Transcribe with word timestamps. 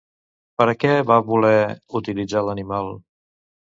Per 0.61 0.65
a 0.71 0.73
què 0.83 0.93
va 1.11 1.19
voler 1.27 1.53
utilitzar 2.01 2.43
l'animal? 2.49 2.91